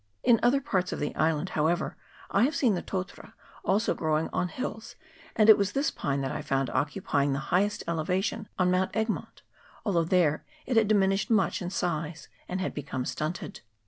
[0.23, 1.95] In other parts of the island, however,
[2.31, 4.95] I have seen the totara also growing on hills,
[5.35, 9.43] and it was this pine that I found occupying the highest elevation on Mount Egmont,
[9.85, 13.61] although there it had diminished much in size, and had become stunted.